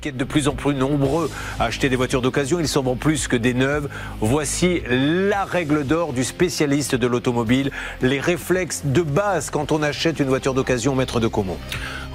qui 0.00 0.08
êtes 0.08 0.16
de 0.16 0.24
plus 0.24 0.48
en 0.48 0.52
plus 0.52 0.74
nombreux 0.74 1.30
à 1.58 1.64
acheter 1.64 1.88
des 1.88 1.96
voitures 1.96 2.22
d'occasion, 2.22 2.60
ils 2.60 2.68
s'en 2.68 2.82
vont 2.82 2.96
plus 2.96 3.28
que 3.28 3.36
des 3.36 3.54
neuves. 3.54 3.88
Voici 4.20 4.80
la 4.88 5.44
règle 5.44 5.84
d'or 5.84 6.12
du 6.12 6.24
spécialiste 6.24 6.94
de 6.94 7.06
l'automobile, 7.06 7.70
les 8.02 8.20
réflexes 8.20 8.82
de 8.84 9.02
base 9.02 9.50
quand 9.50 9.72
on 9.72 9.82
achète 9.82 10.20
une 10.20 10.28
voiture 10.28 10.54
d'occasion, 10.54 10.94
maître 10.94 11.20
de 11.20 11.28
Comont. 11.28 11.58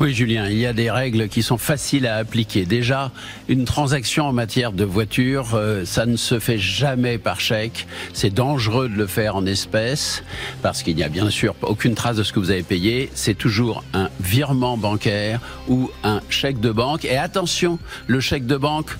Oui, 0.02 0.14
Julien, 0.14 0.48
il 0.48 0.58
y 0.58 0.66
a 0.66 0.72
des 0.72 0.90
règles 0.90 1.28
qui 1.28 1.44
sont 1.44 1.58
faciles 1.58 2.08
à 2.08 2.16
appliquer. 2.16 2.64
Déjà, 2.66 3.12
une 3.50 3.66
transaction 3.66 4.28
en 4.28 4.32
matière 4.32 4.72
de 4.72 4.86
voiture, 4.86 5.56
euh, 5.56 5.84
ça 5.84 6.06
ne 6.06 6.16
se 6.16 6.40
fait 6.40 6.58
jamais 6.58 7.18
par 7.18 7.42
chèque. 7.42 7.86
C'est 8.14 8.34
dangereux 8.34 8.88
de 8.88 8.96
le 8.96 9.08
faire 9.08 9.36
en 9.36 9.46
espèces 9.46 10.24
parce 10.62 10.84
qu'il 10.84 10.96
n'y 10.96 11.04
a 11.04 11.10
bien 11.10 11.30
sûr 11.30 11.54
aucune 11.64 11.96
trace 11.96 12.16
de 12.16 12.24
ce 12.24 12.32
que 12.32 12.40
vous 12.40 12.50
avez 12.50 12.64
payé. 12.64 13.10
C'est 13.14 13.38
toujours 13.38 13.84
un 13.94 14.10
virement 14.22 14.78
bancaire 14.78 15.42
ou 15.68 15.92
un 16.06 16.22
chèque 16.30 16.62
de 16.62 16.72
banque. 16.72 17.04
Et 17.04 17.18
attention, 17.18 17.69
le 18.08 18.20
chèque 18.20 18.46
de 18.48 18.58
banque, 18.58 18.92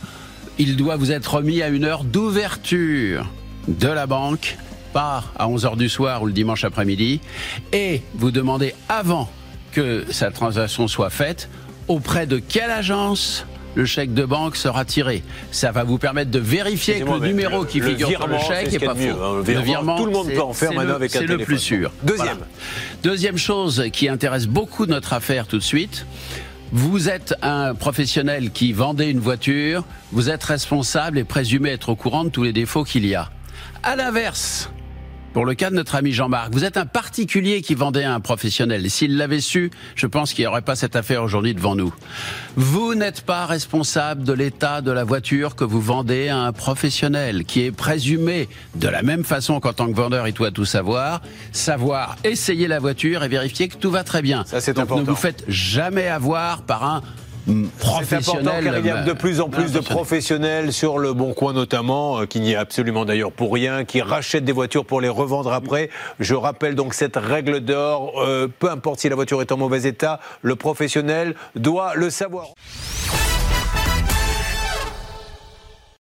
il 0.58 0.76
doit 0.76 0.98
vous 0.98 1.12
être 1.12 1.36
remis 1.36 1.62
à 1.62 1.70
une 1.70 1.86
heure 1.86 2.04
d'ouverture 2.04 3.32
de 3.68 3.88
la 3.88 4.06
banque 4.06 4.58
pas 4.94 5.24
à 5.38 5.48
11h 5.48 5.78
du 5.78 5.90
soir 5.90 6.24
ou 6.24 6.26
le 6.26 6.34
dimanche 6.34 6.64
après-midi, 6.64 7.22
et 7.72 8.02
vous 8.16 8.32
demandez 8.32 8.74
avant 8.88 9.30
que 9.72 10.06
sa 10.10 10.32
transaction 10.32 10.88
soit 10.88 11.10
faite, 11.10 11.50
auprès 11.88 12.26
de 12.26 12.40
quelle 12.40 12.72
agence 12.72 13.46
le 13.76 13.86
chèque 13.86 14.14
de 14.14 14.26
banque 14.26 14.56
sera 14.56 14.84
tiré. 14.84 15.24
Ça 15.52 15.72
va 15.72 15.84
vous 15.84 16.00
permettre 16.00 16.32
de 16.32 16.40
vérifier 16.40 17.02
que 17.02 17.10
le 17.10 17.20
numéro 17.20 17.66
qui 17.66 17.80
figure 17.80 18.10
sur 18.10 18.28
le 18.28 18.40
chèque 18.40 18.72
n'est 18.72 18.80
pas 18.80 18.96
faux. 18.96 19.24
Hein. 19.24 19.44
Le 19.46 19.62
virement, 19.62 19.98
tout 19.98 20.06
le 20.06 20.12
monde 20.12 20.30
peut 20.30 20.42
en 20.42 20.54
faire 20.54 20.74
maintenant 20.74 20.96
avec 20.96 21.16
un 21.16 21.20
C'est 21.20 21.28
le 21.28 21.38
plus 21.38 21.60
sûr. 21.60 21.92
Deuxième. 22.04 22.40
Deuxième 23.04 23.38
chose 23.38 23.86
qui 23.94 24.10
intéresse 24.10 24.48
beaucoup 24.48 24.86
notre 24.86 25.14
affaire 25.14 25.48
tout 25.48 25.58
de 25.58 25.64
suite. 25.64 26.06
Vous 26.72 27.10
êtes 27.10 27.34
un 27.42 27.74
professionnel 27.74 28.52
qui 28.52 28.74
vendait 28.74 29.10
une 29.10 29.20
voiture, 29.20 29.86
vous 30.12 30.30
êtes 30.30 30.44
responsable 30.44 31.18
et 31.18 31.24
présumé 31.24 31.72
être 31.72 31.90
au 31.90 31.96
courant 31.96 32.26
de 32.26 32.30
tous 32.30 32.44
les 32.44 32.54
défauts 32.54 32.84
qu'il 32.84 33.08
y 33.08 33.16
a. 33.16 33.30
À 33.82 33.96
l'inverse, 33.96 34.70
pour 35.34 35.46
le 35.46 35.54
cas 35.54 35.70
de 35.70 35.76
notre 35.76 35.96
ami 35.96 36.12
Jean-Marc, 36.12 36.52
vous 36.52 36.64
êtes 36.64 36.78
un 36.78 36.86
particulier 36.86 37.62
qui 37.62 37.76
vendait 37.76 38.04
à 38.04 38.14
un 38.14 38.20
professionnel. 38.20 38.90
S'il 38.90 39.18
l'avait 39.18 39.42
su, 39.42 39.72
je 39.96 40.08
pense 40.08 40.34
qu'il 40.34 40.44
n'y 40.44 40.48
aurait 40.48 40.62
pas 40.62 40.76
cette 40.76 40.96
affaire 40.96 41.24
aujourd'hui 41.24 41.54
devant 41.54 41.76
nous. 41.76 41.94
Vous 42.56 42.96
n'êtes 42.96 43.22
pas 43.22 43.46
responsable 43.46 44.24
de 44.24 44.34
l'état 44.34 44.82
de 44.82 44.92
la 44.92 45.04
voiture 45.04 45.56
que 45.56 45.64
vous 45.64 45.82
vendez 45.82 46.30
à 46.30 46.38
un 46.38 46.52
professionnel 46.52 47.46
qui 47.46 47.62
est 47.62 47.72
présumé 47.72 48.50
de 48.76 48.88
la 48.88 49.02
même 49.04 49.24
façon 49.24 49.60
qu'en 49.60 49.74
tant 49.74 49.88
que 49.88 49.96
vendeur, 49.96 50.28
il 50.28 50.34
doit 50.34 50.52
tout 50.52 50.66
savoir, 50.66 51.22
savoir 51.52 52.16
essayer 52.24 52.68
la 52.68 52.80
voiture 52.80 53.24
et 53.24 53.28
vérifier 53.28 53.68
que 53.68 53.76
tout 53.76 53.92
va 53.92 54.04
très 54.04 54.22
bien. 54.22 54.44
Ça, 54.46 54.62
c'est 54.62 54.74
Donc 54.74 54.90
ne 54.90 55.02
vous 55.02 55.16
faites 55.16 55.44
jamais 55.48 56.08
avoir 56.08 56.64
par 56.64 56.84
un 56.84 57.02
professionnel. 57.80 58.64
car 58.64 58.78
il 58.80 58.86
y 58.86 58.90
a 58.90 59.04
de 59.04 59.14
plus 59.14 59.42
en 59.42 59.50
plus 59.50 59.72
de 59.72 59.80
professionnels 59.80 60.74
sur 60.74 60.98
le 60.98 61.14
Bon 61.14 61.34
Coin 61.34 61.54
notamment, 61.54 62.22
euh, 62.22 62.26
qui 62.26 62.40
n'y 62.40 62.54
est 62.54 62.56
absolument 62.56 63.06
d'ailleurs 63.06 63.32
pour 63.32 63.54
rien, 63.54 63.86
qui 63.86 64.02
rachètent 64.02 64.46
des 64.46 64.52
voitures 64.52 64.86
pour 64.86 65.02
les 65.02 65.10
revendre 65.10 65.52
après. 65.54 65.90
Je 66.20 66.36
rappelle 66.36 66.76
donc 66.76 66.94
cette 66.94 67.18
règle 67.18 67.62
d'or, 67.62 68.14
euh, 68.22 68.48
peu 68.48 68.70
importe 68.70 69.00
si 69.00 69.10
la 69.10 69.16
voiture 69.16 69.42
est 69.42 69.52
en 69.52 69.58
mauvais 69.58 69.84
état, 69.84 70.20
le 70.42 70.56
professionnel 70.56 71.36
doit 71.56 71.96
le 71.96 72.10
savoir. 72.10 72.48